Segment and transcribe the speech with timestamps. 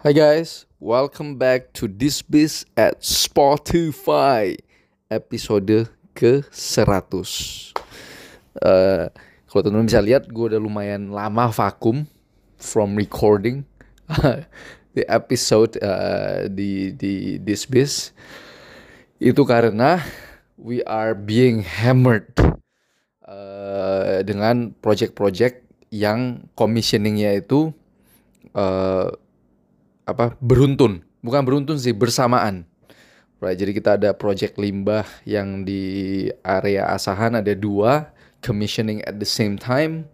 [0.00, 4.56] Hi guys, welcome back to This Biz at Spotify
[5.12, 7.12] episode ke-100
[8.64, 9.12] uh,
[9.44, 12.08] Kalau teman-teman bisa lihat, gue udah lumayan lama vakum
[12.56, 13.68] from recording
[14.96, 18.16] the episode uh, di, di This Biz.
[19.20, 20.00] Itu karena
[20.56, 22.32] we are being hammered
[23.28, 25.60] uh, dengan project-project
[25.92, 27.76] yang commissioningnya itu
[28.56, 29.12] uh,
[30.12, 31.04] apa beruntun.
[31.20, 32.66] Bukan beruntun sih bersamaan.
[33.40, 38.12] Right jadi kita ada project limbah yang di area Asahan ada dua
[38.44, 40.04] commissioning at the same time.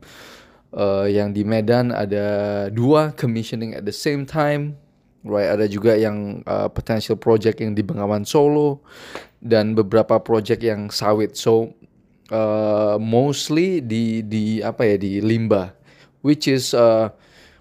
[0.71, 4.79] Uh, yang di Medan ada dua commissioning at the same time.
[5.27, 8.87] Right ada juga yang uh, potential project yang di Bengawan Solo
[9.43, 11.35] dan beberapa project yang sawit.
[11.35, 11.75] So
[12.31, 15.75] uh, mostly di di apa ya di limbah.
[16.23, 16.75] Which is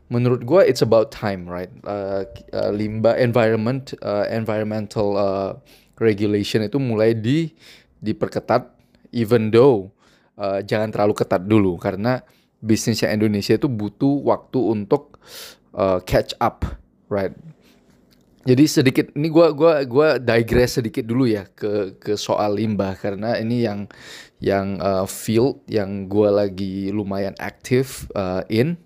[0.09, 1.71] menurut gue it's about time right?
[1.85, 5.51] Uh, uh, limbah environment uh, environmental uh,
[5.97, 7.49] regulation itu mulai di
[8.03, 8.69] diperketat
[9.15, 9.89] even though
[10.37, 11.79] uh, jangan terlalu ketat dulu.
[11.81, 12.21] Karena
[12.61, 15.17] bisnisnya Indonesia itu butuh waktu untuk
[15.73, 16.65] uh, catch up
[17.09, 17.33] right?
[18.45, 22.93] Jadi sedikit ini gue gua gua digress sedikit dulu ya ke ke soal limbah.
[22.93, 23.89] Karena ini yang
[24.37, 28.77] yang uh, field yang gue lagi lumayan aktif uh, in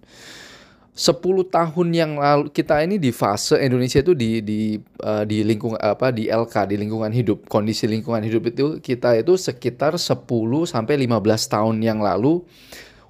[1.00, 5.80] 10 tahun yang lalu kita ini di fase Indonesia itu di di uh, di lingkungan
[5.80, 10.28] apa di LK di lingkungan hidup kondisi lingkungan hidup itu kita itu sekitar 10
[10.68, 11.24] sampai 15
[11.56, 12.44] tahun yang lalu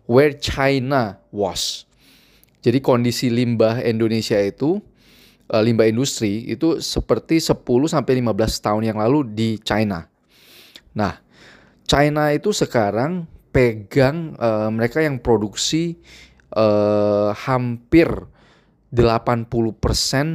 [0.06, 1.90] where China was.
[2.62, 4.78] Jadi kondisi limbah Indonesia itu
[5.50, 7.58] uh, limbah industri itu seperti 10
[7.90, 10.06] sampai 15 tahun yang lalu di China.
[10.94, 11.18] Nah,
[11.90, 15.98] China itu sekarang pegang uh, mereka yang produksi
[16.56, 18.10] uh, hampir
[18.90, 19.46] 80%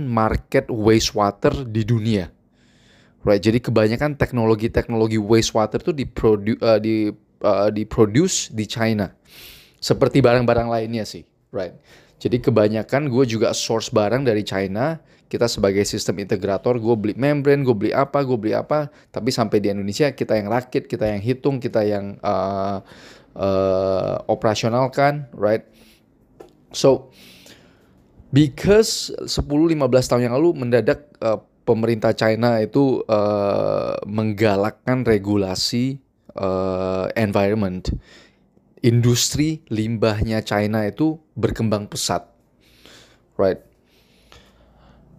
[0.07, 2.31] market wastewater di dunia.
[3.25, 7.09] Right, jadi kebanyakan teknologi-teknologi wastewater itu diprodu uh, di
[7.41, 9.17] uh, diproduce di China.
[9.81, 11.73] Seperti barang-barang lainnya sih, right.
[12.21, 15.01] Jadi kebanyakan gue juga source barang dari China.
[15.25, 18.93] Kita sebagai sistem integrator, gue beli membrane, gue beli apa, gue beli apa.
[19.09, 22.85] Tapi sampai di Indonesia kita yang rakit, kita yang hitung, kita yang uh,
[23.37, 25.65] uh, operasionalkan, right.
[26.75, 27.15] So
[28.35, 29.79] because 10-15
[30.11, 36.03] tahun yang lalu mendadak uh, pemerintah China itu uh, menggalakkan regulasi
[36.37, 37.89] uh, environment,
[38.85, 42.29] industri limbahnya China itu berkembang pesat,
[43.41, 43.63] right?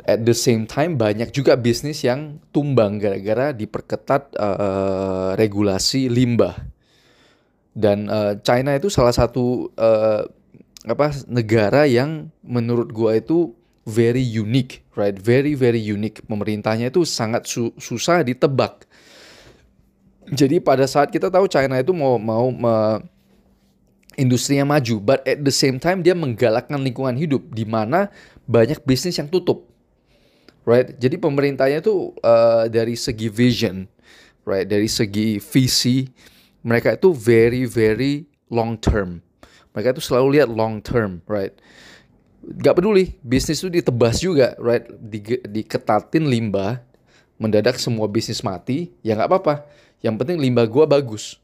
[0.06, 6.54] At the same time banyak juga bisnis yang tumbang gara-gara diperketat uh, regulasi limbah.
[7.76, 10.30] Dan uh, China itu salah satu uh,
[10.86, 13.54] apa negara yang menurut gua itu
[13.86, 15.14] very unique, right?
[15.18, 16.22] Very very unique.
[16.26, 18.86] Pemerintahnya itu sangat su susah ditebak.
[20.26, 23.06] Jadi pada saat kita tahu China itu mau mau me,
[24.18, 28.10] industrinya maju, but at the same time dia menggalakkan lingkungan hidup di mana
[28.50, 29.70] banyak bisnis yang tutup.
[30.66, 30.98] Right?
[30.98, 33.86] Jadi pemerintahnya itu uh, dari segi vision,
[34.50, 34.66] right?
[34.66, 36.10] Dari segi visi
[36.66, 39.25] mereka itu very very long term
[39.76, 41.52] mereka itu selalu lihat long term, right?
[42.64, 44.88] Gak peduli, bisnis itu ditebas juga, right?
[44.88, 46.80] Di, diketatin limbah,
[47.36, 49.68] mendadak semua bisnis mati, ya nggak apa-apa.
[50.00, 51.36] Yang penting limbah gua bagus.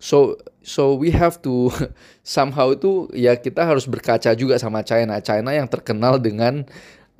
[0.00, 1.68] So so we have to
[2.24, 5.20] somehow itu ya kita harus berkaca juga sama China.
[5.20, 6.64] China yang terkenal dengan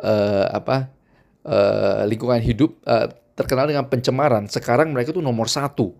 [0.00, 0.88] uh, apa
[1.44, 4.48] uh, lingkungan hidup, uh, terkenal dengan pencemaran.
[4.48, 5.92] Sekarang mereka tuh nomor satu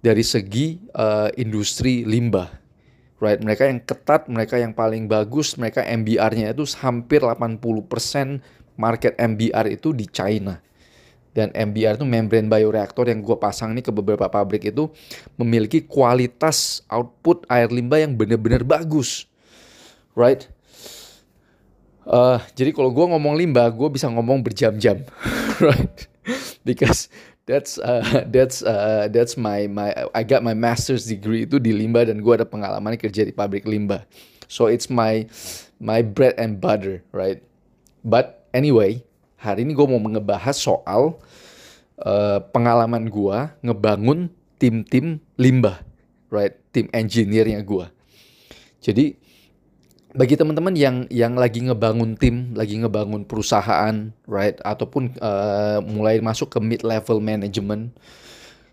[0.00, 2.67] dari segi uh, industri limbah
[3.18, 3.38] right?
[3.38, 7.58] Mereka yang ketat, mereka yang paling bagus, mereka MBR-nya itu hampir 80%
[8.78, 10.62] market MBR itu di China.
[11.34, 14.90] Dan MBR itu membrane bioreactor yang gue pasang nih ke beberapa pabrik itu
[15.38, 19.28] memiliki kualitas output air limbah yang benar-benar bagus,
[20.18, 20.50] right?
[22.08, 25.04] Uh, jadi kalau gue ngomong limbah, gue bisa ngomong berjam-jam,
[25.66, 26.08] right?
[26.64, 27.12] Because
[27.48, 32.12] that's uh, that's uh, that's my my I got my master's degree itu di limbah
[32.12, 34.04] dan gue ada pengalaman kerja di pabrik limbah.
[34.52, 35.24] So it's my
[35.80, 37.40] my bread and butter, right?
[38.04, 39.00] But anyway,
[39.40, 41.16] hari ini gue mau ngebahas soal
[42.04, 44.28] uh, pengalaman gue ngebangun
[44.60, 45.80] tim-tim limbah,
[46.28, 46.54] right?
[46.70, 47.86] Tim engineer-nya gue.
[48.78, 49.18] Jadi
[50.16, 56.54] bagi teman-teman yang yang lagi ngebangun tim, lagi ngebangun perusahaan, right, ataupun uh, mulai masuk
[56.54, 57.92] ke mid level management,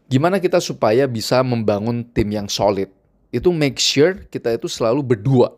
[0.08, 2.88] gimana kita supaya bisa membangun tim yang solid?
[3.34, 5.56] Itu make sure kita itu selalu berdua,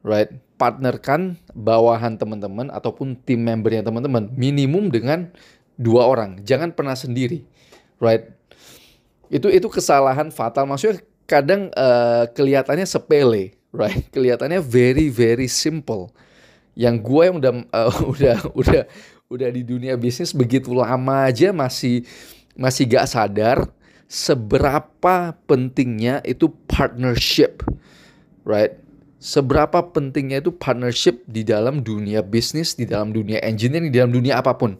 [0.00, 0.32] right?
[0.60, 5.32] partnerkan bawahan teman-teman ataupun tim membernya teman-teman minimum dengan
[5.80, 6.44] dua orang.
[6.44, 7.48] Jangan pernah sendiri,
[7.96, 8.28] right?
[9.32, 10.68] Itu itu kesalahan fatal.
[10.68, 14.06] Maksudnya kadang uh, kelihatannya sepele, right?
[14.14, 16.10] Kelihatannya very very simple.
[16.78, 18.82] Yang gue yang udah uh, udah udah
[19.30, 22.02] udah di dunia bisnis begitu lama aja masih
[22.58, 23.58] masih gak sadar
[24.10, 27.62] seberapa pentingnya itu partnership,
[28.42, 28.74] right?
[29.22, 34.42] Seberapa pentingnya itu partnership di dalam dunia bisnis, di dalam dunia engineering, di dalam dunia
[34.42, 34.74] apa pun,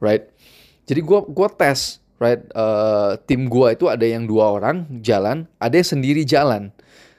[0.00, 0.32] right?
[0.88, 2.40] Jadi gue gua tes, right?
[2.56, 6.72] Uh, tim gue itu ada yang dua orang jalan, ada yang sendiri jalan,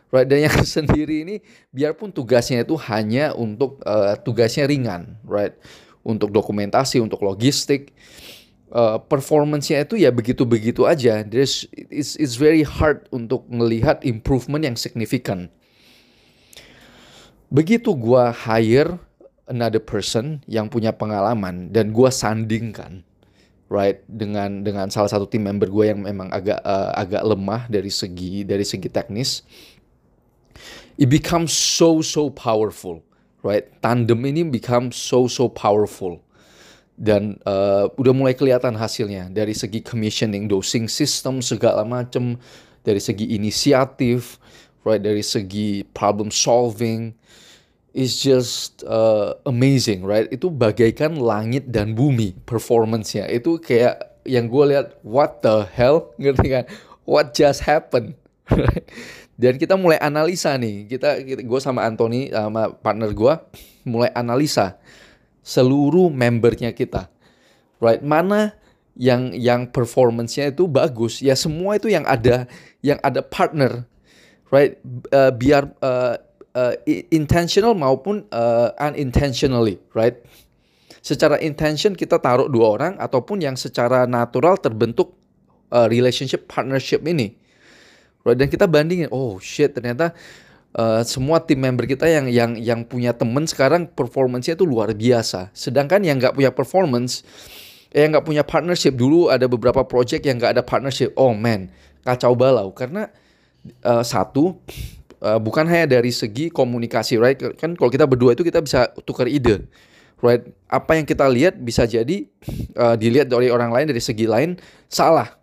[0.10, 0.28] right?
[0.28, 1.36] Dan yang sendiri ini,
[1.74, 5.56] biarpun tugasnya itu hanya untuk uh, tugasnya ringan, right?
[6.02, 7.94] Untuk dokumentasi, untuk logistik,
[8.74, 11.22] uh, performance-nya itu ya begitu-begitu aja.
[11.26, 15.50] There's it's it's very hard untuk melihat improvement yang signifikan.
[17.50, 19.02] Begitu gua hire
[19.50, 23.02] another person yang punya pengalaman dan gua sandingkan
[23.70, 27.94] right dengan dengan salah satu tim member gue yang memang agak uh, agak lemah dari
[27.94, 29.46] segi dari segi teknis
[31.00, 33.00] it becomes so so powerful
[33.44, 33.68] right?
[33.80, 36.20] Tandem ini become so so powerful.
[37.00, 39.32] Dan uh, udah mulai kelihatan hasilnya.
[39.32, 42.36] Dari segi commissioning dosing system segala macam
[42.84, 44.36] dari segi inisiatif
[44.84, 45.00] right?
[45.00, 47.16] Dari segi problem solving.
[47.90, 50.30] Is just uh, amazing right?
[50.30, 53.26] Itu bagaikan langit dan bumi performance-nya.
[53.26, 56.12] Itu kayak yang gue lihat what the hell?
[56.22, 56.66] Ngerti kan?
[57.10, 58.14] What just happened
[59.40, 63.34] dan kita mulai analisa nih kita, kita gue sama Anthony sama partner gue
[63.88, 64.76] mulai analisa
[65.50, 67.08] seluruh membernya kita.
[67.80, 68.04] Right?
[68.04, 68.54] Mana
[69.00, 72.46] yang yang performance-nya itu bagus, ya semua itu yang ada
[72.84, 73.88] yang ada partner.
[74.52, 74.76] Right?
[75.14, 76.20] Uh, biar uh,
[76.58, 76.74] uh,
[77.14, 80.18] intentional maupun uh, unintentionally, right?
[81.06, 85.16] Secara intention kita taruh dua orang ataupun yang secara natural terbentuk
[85.70, 87.38] uh, relationship partnership ini.
[88.28, 88.38] Right?
[88.38, 90.12] Dan kita bandingin, oh shit ternyata
[90.76, 95.50] uh, semua tim member kita yang yang yang punya temen sekarang performance-nya itu luar biasa.
[95.56, 97.24] Sedangkan yang nggak punya performance,
[97.94, 101.16] eh, yang nggak punya partnership dulu ada beberapa project yang nggak ada partnership.
[101.16, 101.72] Oh man,
[102.04, 103.10] kacau balau karena
[103.84, 104.60] uh, satu
[105.24, 107.38] uh, bukan hanya dari segi komunikasi, right?
[107.58, 109.68] Kan kalau kita berdua itu kita bisa tukar ide,
[110.20, 110.44] right?
[110.68, 112.28] Apa yang kita lihat bisa jadi
[112.76, 114.60] uh, dilihat dari orang lain dari segi lain
[114.92, 115.39] salah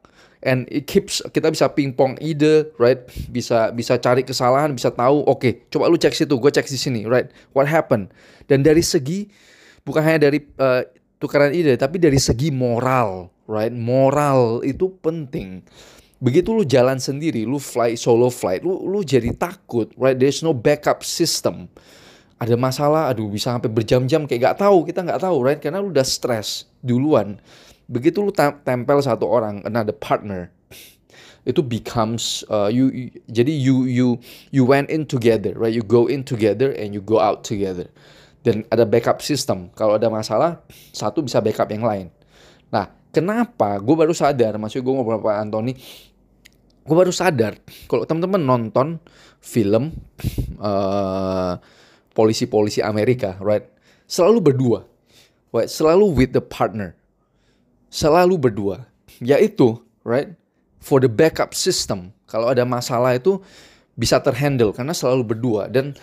[0.47, 3.03] and it keeps kita bisa pingpong ide right?
[3.29, 6.79] Bisa bisa cari kesalahan bisa tahu oke okay, coba lu cek situ gue cek di
[6.79, 7.27] sini right?
[7.51, 8.15] What happened?
[8.47, 9.27] Dan dari segi
[9.83, 10.87] bukan hanya dari uh,
[11.19, 13.75] tukaran ide tapi dari segi moral right?
[13.75, 15.67] Moral itu penting.
[16.23, 20.15] Begitu lu jalan sendiri lu fly solo flight lu lu jadi takut right?
[20.15, 21.67] There's no backup system.
[22.39, 25.59] Ada masalah aduh bisa sampai berjam-jam kayak gak tahu kita nggak tahu right?
[25.59, 27.43] Karena lu udah stress duluan
[27.87, 30.51] begitu lu tempel satu orang another partner
[31.47, 34.19] itu becomes uh, you, you jadi you you
[34.51, 35.71] you went in together right?
[35.71, 37.87] You go in together and you go out together.
[38.43, 39.71] Dan ada backup system.
[39.79, 42.11] Kalau ada masalah satu bisa backup yang lain.
[42.75, 43.79] Nah kenapa?
[43.79, 45.79] Gue baru sadar maksud gue ngobrol sama Anthony.
[46.83, 48.99] Gue baru sadar kalau teman-teman nonton
[49.39, 49.95] film
[50.59, 51.55] uh,
[52.11, 53.71] polisi-polisi Amerika right?
[54.11, 54.83] Selalu berdua
[55.55, 55.71] right?
[55.71, 56.99] Selalu with the partner
[57.91, 58.87] selalu berdua,
[59.23, 60.35] yaitu right
[60.83, 62.15] for the backup system.
[62.27, 63.39] Kalau ada masalah itu
[63.97, 65.97] bisa terhandle karena selalu berdua dan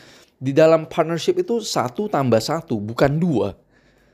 [0.43, 3.55] di dalam partnership itu satu tambah satu bukan dua.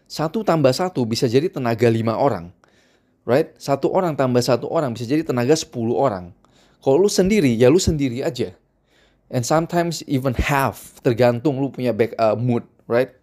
[0.09, 2.53] Satu tambah satu bisa jadi tenaga lima orang.
[3.25, 3.53] Right?
[3.61, 6.33] Satu orang tambah satu orang bisa jadi tenaga sepuluh orang.
[6.81, 8.55] Kalau lu sendiri, ya lu sendiri aja.
[9.29, 13.13] And sometimes even half, tergantung lu punya back uh, mood, right?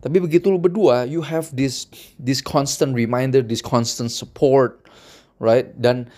[0.00, 1.84] Tapi begitu lu berdua, you have this
[2.16, 4.80] this constant reminder, this constant support,
[5.36, 5.68] right?
[5.76, 6.08] Dan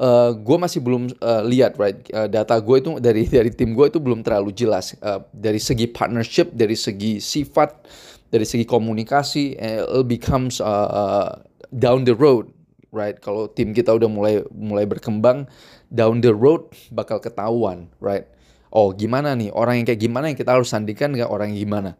[0.00, 2.00] uh, gue masih belum uh, lihat, right?
[2.12, 5.84] Uh, data gue itu dari dari tim gue itu belum terlalu jelas uh, dari segi
[5.84, 7.84] partnership, dari segi sifat,
[8.32, 11.30] dari segi komunikasi, it becomes uh, uh,
[11.76, 12.48] down the road,
[12.88, 13.20] right?
[13.20, 15.44] Kalau tim kita udah mulai mulai berkembang,
[15.92, 18.24] down the road bakal ketahuan, right?
[18.72, 21.90] Oh gimana nih orang yang kayak gimana yang kita harus sandingkan nggak orang yang gimana?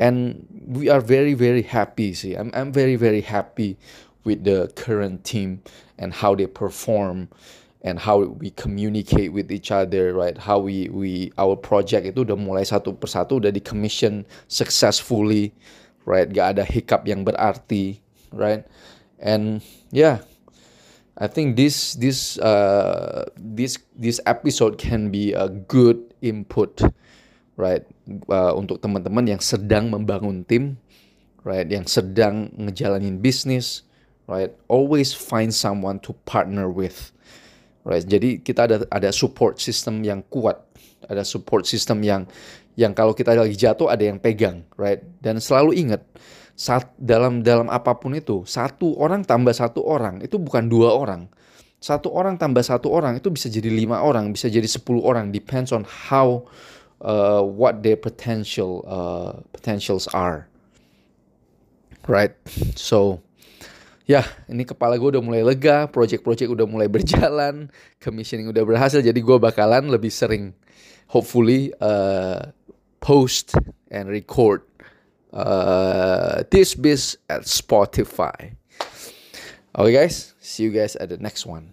[0.00, 2.34] And we are very very happy see.
[2.34, 3.76] I'm, I'm very very happy
[4.24, 5.62] with the current team
[6.00, 7.28] and how they perform
[7.82, 10.36] and how we communicate with each other right?
[10.36, 15.52] How we we our project itu udah mulai satu persatu udah di commission successfully
[16.08, 16.28] right?
[16.32, 18.00] Gak ada hiccup yang berarti
[18.32, 18.64] right?
[19.20, 19.60] And
[19.92, 20.24] yeah
[21.20, 26.80] I think this this uh this this episode can be a good input
[27.60, 27.84] right?
[28.32, 30.80] Uh, untuk teman-teman yang sedang membangun tim,
[31.44, 31.68] right?
[31.68, 33.84] Yang sedang ngejalanin bisnis,
[34.24, 34.56] right?
[34.72, 37.12] Always find someone to partner with,
[37.84, 38.02] right?
[38.02, 40.56] Jadi kita ada ada support system yang kuat,
[41.04, 42.24] ada support system yang
[42.80, 45.04] yang kalau kita lagi jatuh ada yang pegang, right?
[45.20, 46.00] Dan selalu ingat
[46.60, 51.24] saat dalam dalam apa pun itu satu orang tambah satu orang itu bukan dua orang
[51.80, 55.72] satu orang tambah satu orang itu bisa jadi lima orang bisa jadi sepuluh orang depends
[55.72, 56.44] on how
[57.00, 60.46] uh, what their potential uh, potentials are.
[62.06, 62.32] Right?
[62.76, 63.20] So
[64.08, 67.70] ya ini kepala gue udah mulai lega project-project udah mulai berjalan
[68.02, 70.50] commissioning udah berhasil jadi gue bakalan lebih sering
[71.06, 72.50] hopefully uh,
[72.98, 73.54] post
[73.94, 74.66] and record
[75.30, 78.58] uh, this biz at Spotify.
[79.70, 81.70] Okay guys see you guys at the next one